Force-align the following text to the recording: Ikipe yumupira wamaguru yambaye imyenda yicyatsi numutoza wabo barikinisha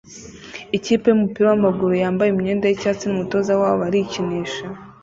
Ikipe 0.77 1.05
yumupira 1.07 1.45
wamaguru 1.51 1.93
yambaye 2.03 2.29
imyenda 2.31 2.65
yicyatsi 2.67 3.03
numutoza 3.07 3.51
wabo 3.61 3.75
barikinisha 3.81 4.63